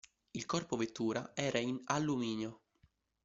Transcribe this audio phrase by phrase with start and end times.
[0.31, 2.61] Il corpo vettura era in alluminio.